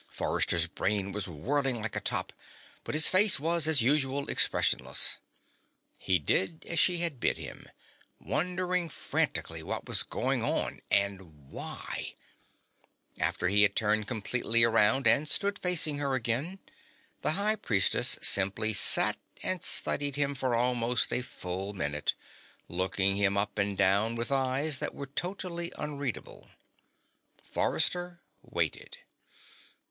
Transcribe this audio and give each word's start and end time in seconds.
Forrester's 0.09 0.65
brain 0.65 1.11
was 1.11 1.27
whirling 1.27 1.79
like 1.79 1.95
a 1.95 1.99
top, 2.01 2.33
but 2.83 2.95
his 2.95 3.07
face 3.07 3.39
was, 3.39 3.67
as 3.67 3.83
usual, 3.83 4.27
expressionless. 4.31 5.19
He 5.99 6.17
did 6.17 6.65
as 6.65 6.79
she 6.79 6.97
had 6.97 7.19
bid 7.19 7.37
him, 7.37 7.67
wondering 8.19 8.89
frantically 8.89 9.61
what 9.61 9.87
was 9.87 10.01
going 10.01 10.43
on, 10.43 10.81
and 10.89 11.51
why? 11.51 12.15
After 13.19 13.47
he 13.47 13.61
had 13.61 13.75
turned 13.75 14.07
completely 14.07 14.63
around 14.63 15.05
and 15.05 15.29
stood 15.29 15.59
facing 15.59 15.99
her 15.99 16.15
again, 16.15 16.57
the 17.21 17.33
High 17.33 17.55
Priestess 17.55 18.17
simply 18.23 18.73
sat 18.73 19.17
and 19.43 19.63
studied 19.63 20.15
him 20.15 20.33
for 20.33 20.55
almost 20.55 21.13
a 21.13 21.21
full 21.21 21.73
minute, 21.73 22.15
looking 22.67 23.17
him 23.17 23.37
up 23.37 23.59
and 23.59 23.77
down 23.77 24.15
with 24.15 24.31
eyes 24.31 24.79
that 24.79 24.95
were 24.95 25.05
totally 25.05 25.71
unreadable. 25.77 26.49
Forrester 27.43 28.23
waited. 28.41 28.97